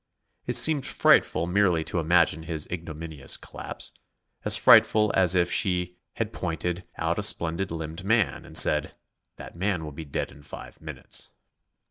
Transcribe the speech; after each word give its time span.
It 0.47 0.55
seemed 0.55 0.83
frightful 0.87 1.45
merely 1.45 1.83
to 1.83 1.99
imagine 1.99 2.41
his 2.41 2.65
ignominious 2.71 3.37
collapse; 3.37 3.91
as 4.43 4.57
frightful 4.57 5.13
as 5.15 5.35
if 5.35 5.51
she 5.51 5.97
had 6.13 6.33
pointed 6.33 6.85
out 6.97 7.19
a 7.19 7.21
splendid 7.21 7.69
limbed 7.69 8.03
man 8.03 8.43
and 8.43 8.57
said: 8.57 8.95
"That 9.35 9.55
man 9.55 9.83
will 9.83 9.91
be 9.91 10.05
dead 10.05 10.31
in 10.31 10.41
five 10.41 10.81
minutes." 10.81 11.29